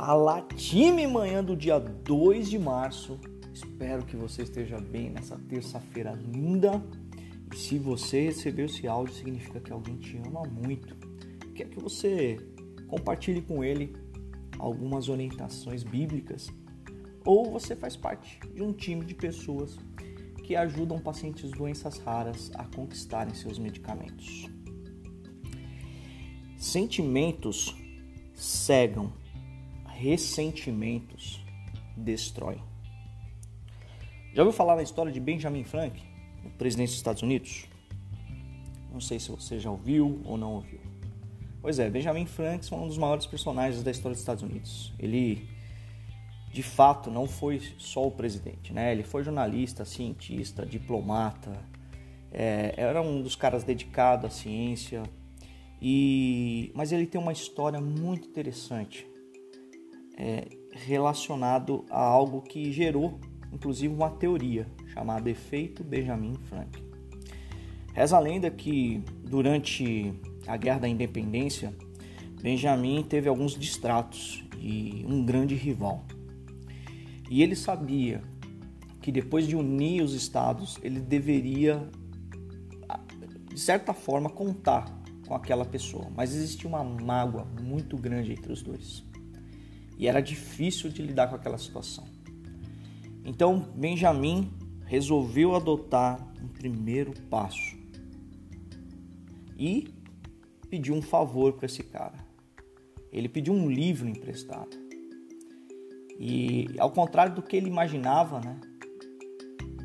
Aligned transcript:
Fala 0.00 0.42
time 0.54 1.08
manhã 1.08 1.42
do 1.42 1.56
dia 1.56 1.80
2 1.80 2.48
de 2.48 2.56
março. 2.56 3.18
Espero 3.52 4.04
que 4.06 4.14
você 4.14 4.44
esteja 4.44 4.78
bem 4.78 5.10
nessa 5.10 5.36
terça-feira 5.36 6.12
linda. 6.12 6.80
E 7.52 7.56
se 7.56 7.80
você 7.80 8.26
recebeu 8.26 8.66
esse 8.66 8.86
áudio, 8.86 9.12
significa 9.12 9.58
que 9.58 9.72
alguém 9.72 9.96
te 9.96 10.16
ama 10.18 10.44
muito. 10.44 10.94
Quer 11.52 11.68
que 11.68 11.80
você 11.80 12.36
compartilhe 12.86 13.42
com 13.42 13.64
ele 13.64 13.92
algumas 14.56 15.08
orientações 15.08 15.82
bíblicas 15.82 16.48
ou 17.24 17.50
você 17.50 17.74
faz 17.74 17.96
parte 17.96 18.38
de 18.54 18.62
um 18.62 18.72
time 18.72 19.04
de 19.04 19.16
pessoas 19.16 19.76
que 20.44 20.54
ajudam 20.54 21.00
pacientes 21.00 21.50
doenças 21.50 21.98
raras 21.98 22.52
a 22.54 22.64
conquistarem 22.66 23.34
seus 23.34 23.58
medicamentos. 23.58 24.48
Sentimentos 26.56 27.74
cegam 28.32 29.12
ressentimentos 29.98 31.44
destroem. 31.96 32.62
Já 34.32 34.42
ouviu 34.42 34.56
falar 34.56 34.76
na 34.76 34.82
história 34.82 35.10
de 35.10 35.18
Benjamin 35.18 35.64
Franklin, 35.64 36.04
o 36.44 36.50
presidente 36.50 36.90
dos 36.90 36.96
Estados 36.96 37.22
Unidos? 37.22 37.66
Não 38.92 39.00
sei 39.00 39.18
se 39.18 39.28
você 39.28 39.58
já 39.58 39.68
ouviu 39.68 40.22
ou 40.24 40.36
não 40.36 40.54
ouviu. 40.54 40.78
Pois 41.60 41.80
é, 41.80 41.90
Benjamin 41.90 42.26
Franklin 42.26 42.68
foi 42.68 42.78
um 42.78 42.86
dos 42.86 42.96
maiores 42.96 43.26
personagens 43.26 43.82
da 43.82 43.90
história 43.90 44.12
dos 44.12 44.20
Estados 44.20 44.44
Unidos. 44.44 44.94
Ele, 45.00 45.48
de 46.52 46.62
fato, 46.62 47.10
não 47.10 47.26
foi 47.26 47.60
só 47.76 48.06
o 48.06 48.10
presidente, 48.12 48.72
né? 48.72 48.92
Ele 48.92 49.02
foi 49.02 49.24
jornalista, 49.24 49.84
cientista, 49.84 50.64
diplomata, 50.64 51.58
é, 52.30 52.72
era 52.76 53.02
um 53.02 53.20
dos 53.20 53.34
caras 53.34 53.64
dedicado 53.64 54.28
à 54.28 54.30
ciência. 54.30 55.02
E, 55.82 56.70
mas 56.72 56.92
ele 56.92 57.06
tem 57.06 57.20
uma 57.20 57.32
história 57.32 57.80
muito 57.80 58.28
interessante 58.28 59.04
é, 60.18 60.48
relacionado 60.72 61.84
a 61.88 62.00
algo 62.00 62.42
que 62.42 62.72
gerou, 62.72 63.20
inclusive, 63.52 63.94
uma 63.94 64.10
teoria 64.10 64.66
chamada 64.88 65.30
efeito 65.30 65.84
Benjamin 65.84 66.34
Franklin. 66.48 66.84
Reza 67.94 68.16
a 68.16 68.20
lenda 68.20 68.50
que 68.50 69.02
durante 69.24 70.12
a 70.46 70.56
Guerra 70.56 70.80
da 70.80 70.88
Independência, 70.88 71.72
Benjamin 72.42 73.02
teve 73.04 73.28
alguns 73.28 73.56
distratos 73.56 74.44
e 74.60 75.04
um 75.08 75.24
grande 75.24 75.54
rival. 75.54 76.04
E 77.30 77.42
ele 77.42 77.54
sabia 77.54 78.22
que 79.00 79.12
depois 79.12 79.46
de 79.46 79.54
unir 79.54 80.02
os 80.02 80.14
estados, 80.14 80.78
ele 80.82 81.00
deveria, 81.00 81.88
de 83.48 83.60
certa 83.60 83.92
forma, 83.92 84.28
contar 84.28 84.86
com 85.26 85.34
aquela 85.34 85.64
pessoa. 85.64 86.08
Mas 86.14 86.34
existia 86.34 86.68
uma 86.68 86.82
mágoa 86.82 87.46
muito 87.60 87.96
grande 87.96 88.32
entre 88.32 88.52
os 88.52 88.62
dois 88.62 89.07
e 89.98 90.06
era 90.06 90.20
difícil 90.20 90.88
de 90.90 91.02
lidar 91.02 91.26
com 91.28 91.34
aquela 91.34 91.58
situação. 91.58 92.06
Então 93.24 93.68
Benjamin 93.74 94.50
resolveu 94.86 95.54
adotar 95.56 96.32
um 96.42 96.48
primeiro 96.48 97.12
passo 97.28 97.76
e 99.58 99.92
pediu 100.70 100.94
um 100.94 101.02
favor 101.02 101.54
para 101.54 101.66
esse 101.66 101.82
cara. 101.82 102.26
Ele 103.12 103.28
pediu 103.28 103.52
um 103.52 103.68
livro 103.68 104.08
emprestado. 104.08 104.76
E 106.18 106.68
ao 106.78 106.90
contrário 106.90 107.34
do 107.34 107.42
que 107.42 107.56
ele 107.56 107.68
imaginava, 107.68 108.40
né? 108.40 108.60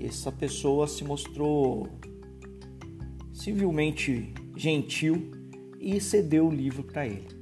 Essa 0.00 0.32
pessoa 0.32 0.86
se 0.86 1.04
mostrou 1.04 1.88
civilmente 3.32 4.32
gentil 4.56 5.30
e 5.80 6.00
cedeu 6.00 6.48
o 6.48 6.50
livro 6.50 6.82
para 6.82 7.06
ele. 7.06 7.37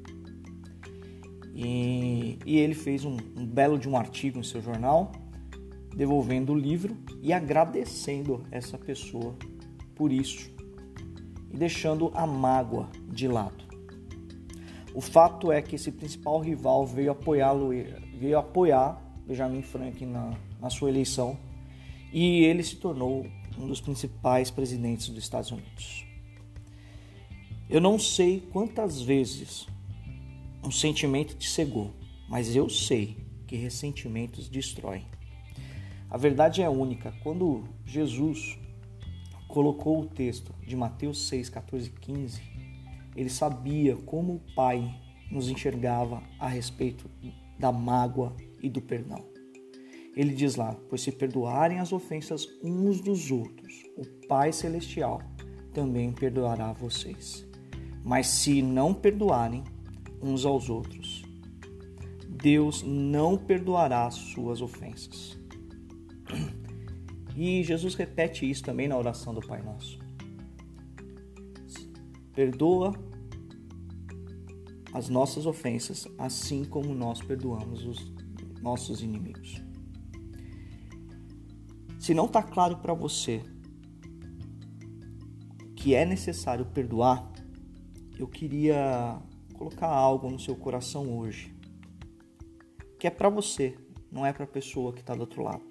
E, 1.58 2.38
e 2.44 2.58
ele 2.58 2.74
fez 2.74 3.02
um, 3.06 3.16
um 3.34 3.46
belo 3.46 3.78
de 3.78 3.88
um 3.88 3.96
artigo 3.96 4.36
no 4.36 4.44
seu 4.44 4.60
jornal, 4.60 5.10
devolvendo 5.96 6.52
o 6.52 6.54
livro 6.54 6.94
e 7.22 7.32
agradecendo 7.32 8.44
essa 8.50 8.76
pessoa 8.76 9.34
por 9.94 10.12
isso 10.12 10.50
e 11.50 11.56
deixando 11.56 12.12
a 12.14 12.26
mágoa 12.26 12.90
de 13.08 13.26
lado. 13.26 13.64
O 14.94 15.00
fato 15.00 15.50
é 15.50 15.62
que 15.62 15.76
esse 15.76 15.90
principal 15.90 16.40
rival 16.40 16.86
veio 16.86 17.12
apoiá-lo, 17.12 17.70
veio 18.18 18.38
apoiar 18.38 19.02
Benjamin 19.26 19.62
Franklin 19.62 20.08
na, 20.08 20.34
na 20.60 20.68
sua 20.68 20.90
eleição 20.90 21.38
e 22.12 22.44
ele 22.44 22.62
se 22.62 22.76
tornou 22.76 23.26
um 23.58 23.66
dos 23.66 23.80
principais 23.80 24.50
presidentes 24.50 25.08
dos 25.08 25.24
Estados 25.24 25.50
Unidos. 25.50 26.04
Eu 27.68 27.80
não 27.80 27.98
sei 27.98 28.40
quantas 28.52 29.00
vezes 29.00 29.66
um 30.66 30.70
sentimento 30.72 31.36
te 31.36 31.48
cegou, 31.48 31.92
mas 32.28 32.56
eu 32.56 32.68
sei 32.68 33.24
que 33.46 33.54
ressentimentos 33.54 34.48
destroem. 34.48 35.06
A 36.10 36.16
verdade 36.16 36.60
é 36.60 36.68
única. 36.68 37.12
Quando 37.22 37.64
Jesus 37.84 38.58
colocou 39.46 40.00
o 40.00 40.06
texto 40.06 40.52
de 40.66 40.74
Mateus 40.74 41.28
6, 41.28 41.50
14 41.50 41.88
e 41.88 41.90
15, 41.92 42.42
ele 43.14 43.30
sabia 43.30 43.96
como 43.96 44.34
o 44.34 44.54
Pai 44.54 44.92
nos 45.30 45.48
enxergava 45.48 46.22
a 46.38 46.48
respeito 46.48 47.08
da 47.58 47.70
mágoa 47.70 48.34
e 48.60 48.68
do 48.68 48.80
perdão. 48.80 49.24
Ele 50.16 50.34
diz 50.34 50.56
lá: 50.56 50.76
Pois 50.88 51.00
se 51.00 51.12
perdoarem 51.12 51.78
as 51.78 51.92
ofensas 51.92 52.48
uns 52.62 53.00
dos 53.00 53.30
outros, 53.30 53.72
o 53.96 54.26
Pai 54.26 54.52
Celestial 54.52 55.22
também 55.72 56.10
perdoará 56.10 56.72
vocês. 56.72 57.46
Mas 58.02 58.26
se 58.28 58.62
não 58.62 58.94
perdoarem, 58.94 59.62
uns 60.22 60.44
aos 60.44 60.68
outros. 60.68 61.24
Deus 62.28 62.82
não 62.82 63.36
perdoará 63.36 64.10
suas 64.10 64.60
ofensas. 64.60 65.36
E 67.38 67.62
Jesus 67.62 67.94
repete 67.94 68.48
isso 68.48 68.62
também 68.62 68.88
na 68.88 68.96
oração 68.96 69.34
do 69.34 69.46
Pai 69.46 69.60
Nosso. 69.60 69.98
Perdoa 72.32 72.94
as 74.94 75.10
nossas 75.10 75.44
ofensas, 75.44 76.08
assim 76.16 76.64
como 76.64 76.94
nós 76.94 77.20
perdoamos 77.20 77.84
os 77.84 78.10
nossos 78.62 79.02
inimigos. 79.02 79.62
Se 81.98 82.14
não 82.14 82.24
está 82.24 82.42
claro 82.42 82.78
para 82.78 82.94
você 82.94 83.42
que 85.74 85.94
é 85.94 86.06
necessário 86.06 86.64
perdoar, 86.64 87.30
eu 88.18 88.26
queria 88.26 89.20
colocar 89.56 89.88
algo 89.88 90.30
no 90.30 90.38
seu 90.38 90.54
coração 90.54 91.18
hoje 91.18 91.56
que 92.98 93.06
é 93.06 93.10
para 93.10 93.28
você, 93.28 93.76
não 94.10 94.24
é 94.24 94.32
para 94.32 94.44
a 94.44 94.48
pessoa 94.48 94.92
que 94.92 95.00
está 95.00 95.14
do 95.14 95.20
outro 95.20 95.42
lado. 95.42 95.64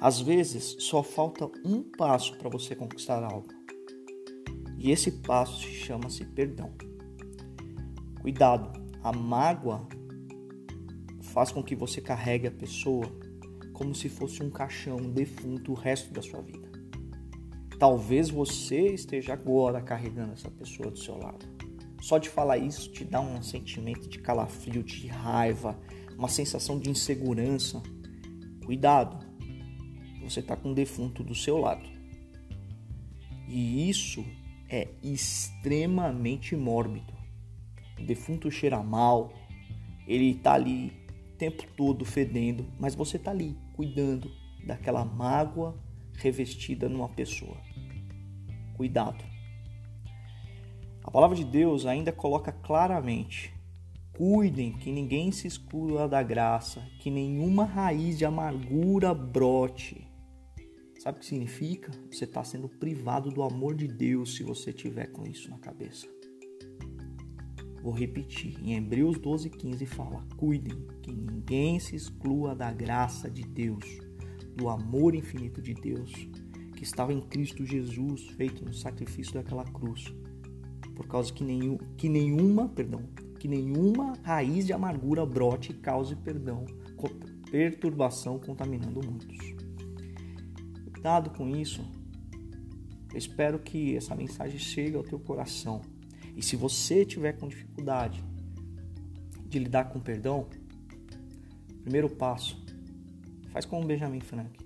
Às 0.00 0.20
vezes 0.20 0.76
só 0.78 1.02
falta 1.02 1.50
um 1.64 1.82
passo 1.82 2.36
para 2.36 2.48
você 2.48 2.74
conquistar 2.74 3.24
algo. 3.24 3.48
E 4.78 4.90
esse 4.90 5.10
passo 5.10 5.62
chama-se 5.62 6.24
perdão. 6.24 6.72
Cuidado, 8.20 8.80
a 9.02 9.12
mágoa 9.12 9.86
faz 11.22 11.50
com 11.50 11.62
que 11.62 11.74
você 11.74 12.00
carregue 12.00 12.46
a 12.46 12.52
pessoa 12.52 13.06
como 13.72 13.94
se 13.94 14.08
fosse 14.08 14.42
um 14.42 14.50
caixão 14.50 14.96
um 14.96 15.10
defunto 15.10 15.72
o 15.72 15.74
resto 15.74 16.12
da 16.12 16.22
sua 16.22 16.40
vida. 16.40 16.70
Talvez 17.78 18.30
você 18.30 18.94
esteja 18.94 19.32
agora 19.34 19.82
carregando 19.82 20.32
essa 20.32 20.50
pessoa 20.50 20.90
do 20.90 20.98
seu 20.98 21.18
lado. 21.18 21.55
Só 22.06 22.18
de 22.18 22.28
falar 22.28 22.58
isso 22.58 22.92
te 22.92 23.04
dá 23.04 23.20
um 23.20 23.42
sentimento 23.42 24.08
de 24.08 24.20
calafrio, 24.20 24.84
de 24.84 25.08
raiva, 25.08 25.76
uma 26.16 26.28
sensação 26.28 26.78
de 26.78 26.88
insegurança. 26.88 27.82
Cuidado, 28.64 29.26
você 30.22 30.38
está 30.38 30.56
com 30.56 30.70
um 30.70 30.72
defunto 30.72 31.24
do 31.24 31.34
seu 31.34 31.58
lado. 31.58 31.84
E 33.48 33.90
isso 33.90 34.24
é 34.68 34.86
extremamente 35.02 36.54
mórbido. 36.54 37.12
O 37.98 38.06
defunto 38.06 38.52
cheira 38.52 38.80
mal, 38.84 39.32
ele 40.06 40.30
está 40.30 40.54
ali 40.54 40.92
o 41.32 41.36
tempo 41.36 41.64
todo 41.76 42.04
fedendo, 42.04 42.64
mas 42.78 42.94
você 42.94 43.16
está 43.16 43.32
ali 43.32 43.58
cuidando 43.72 44.30
daquela 44.64 45.04
mágoa 45.04 45.76
revestida 46.14 46.88
numa 46.88 47.08
pessoa. 47.08 47.56
Cuidado. 48.76 49.35
A 51.06 51.10
palavra 51.10 51.36
de 51.36 51.44
Deus 51.44 51.86
ainda 51.86 52.10
coloca 52.10 52.50
claramente: 52.50 53.54
cuidem 54.12 54.72
que 54.72 54.90
ninguém 54.90 55.30
se 55.30 55.46
exclua 55.46 56.08
da 56.08 56.20
graça, 56.20 56.84
que 56.98 57.10
nenhuma 57.10 57.64
raiz 57.64 58.18
de 58.18 58.24
amargura 58.24 59.14
brote. 59.14 60.04
Sabe 60.98 61.18
o 61.18 61.20
que 61.20 61.26
significa? 61.26 61.92
Você 62.10 62.24
está 62.24 62.42
sendo 62.42 62.68
privado 62.68 63.30
do 63.30 63.44
amor 63.44 63.76
de 63.76 63.86
Deus 63.86 64.34
se 64.34 64.42
você 64.42 64.72
tiver 64.72 65.06
com 65.06 65.24
isso 65.24 65.48
na 65.48 65.58
cabeça. 65.58 66.08
Vou 67.80 67.92
repetir. 67.92 68.58
Em 68.60 68.74
Hebreus 68.74 69.16
12, 69.16 69.48
15 69.48 69.86
fala: 69.86 70.26
Cuidem 70.36 70.88
que 71.02 71.12
ninguém 71.12 71.78
se 71.78 71.94
exclua 71.94 72.52
da 72.52 72.72
graça 72.72 73.30
de 73.30 73.42
Deus, 73.42 73.84
do 74.56 74.68
amor 74.68 75.14
infinito 75.14 75.62
de 75.62 75.72
Deus, 75.72 76.12
que 76.74 76.82
estava 76.82 77.12
em 77.12 77.20
Cristo 77.20 77.64
Jesus, 77.64 78.26
feito 78.30 78.64
no 78.64 78.74
sacrifício 78.74 79.34
daquela 79.34 79.64
cruz 79.64 80.12
por 80.96 81.06
causa 81.06 81.32
que, 81.32 81.44
nenhum, 81.44 81.76
que 81.96 82.08
nenhuma, 82.08 82.68
perdão, 82.68 83.02
que 83.38 83.46
nenhuma 83.46 84.14
raiz 84.22 84.66
de 84.66 84.72
amargura 84.72 85.24
brote 85.26 85.70
e 85.70 85.74
cause 85.74 86.16
perdão, 86.16 86.64
perturbação, 87.50 88.38
contaminando 88.38 89.00
muitos. 89.04 89.36
Cuidado 90.92 91.30
com 91.30 91.48
isso. 91.48 91.84
Eu 93.12 93.18
espero 93.18 93.58
que 93.58 93.96
essa 93.96 94.14
mensagem 94.14 94.58
chegue 94.58 94.96
ao 94.96 95.04
teu 95.04 95.20
coração. 95.20 95.82
E 96.34 96.42
se 96.42 96.56
você 96.56 97.04
tiver 97.04 97.34
com 97.34 97.46
dificuldade 97.46 98.24
de 99.48 99.58
lidar 99.58 99.84
com 99.84 100.00
perdão, 100.00 100.48
primeiro 101.82 102.08
passo, 102.08 102.62
faz 103.52 103.64
como 103.64 103.86
Benjamin 103.86 104.20
Frank. 104.20 104.58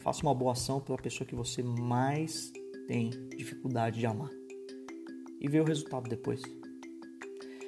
Faça 0.00 0.22
uma 0.22 0.34
boa 0.34 0.52
ação 0.52 0.80
pela 0.80 0.96
pessoa 0.96 1.26
que 1.26 1.34
você 1.34 1.62
mais 1.62 2.52
tem 2.86 3.10
dificuldade 3.36 3.98
de 3.98 4.06
amar. 4.06 4.39
E 5.40 5.48
vê 5.48 5.58
o 5.58 5.64
resultado 5.64 6.08
depois. 6.08 6.42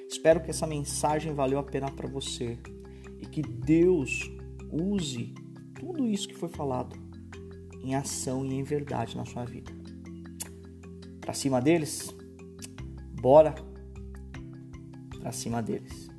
Espero 0.09 0.43
que 0.43 0.51
essa 0.51 0.67
mensagem 0.67 1.35
valeu 1.35 1.59
a 1.59 1.63
pena 1.63 1.91
para 1.91 2.07
você 2.07 2.59
e 3.21 3.27
que 3.27 3.41
Deus 3.43 4.31
use 4.71 5.35
tudo 5.75 6.07
isso 6.07 6.29
que 6.29 6.35
foi 6.35 6.49
falado 6.49 6.95
em 7.83 7.95
ação 7.95 8.45
e 8.45 8.55
em 8.55 8.63
verdade 8.63 9.17
na 9.17 9.25
sua 9.25 9.45
vida. 9.45 9.73
Para 11.21 11.33
cima 11.33 11.61
deles, 11.61 12.15
bora 13.21 13.55
para 15.19 15.33
cima 15.33 15.63
deles. 15.63 16.11